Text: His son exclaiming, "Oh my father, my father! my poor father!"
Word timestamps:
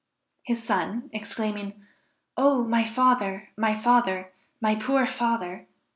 His 0.41 0.63
son 0.63 1.11
exclaiming, 1.13 1.85
"Oh 2.35 2.63
my 2.63 2.83
father, 2.83 3.49
my 3.55 3.77
father! 3.77 4.33
my 4.59 4.73
poor 4.73 5.05
father!" 5.05 5.67